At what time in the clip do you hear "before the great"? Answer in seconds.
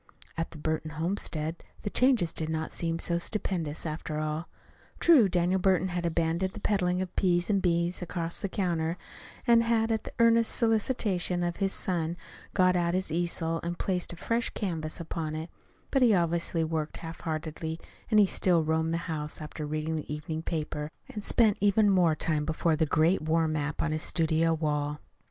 22.43-23.21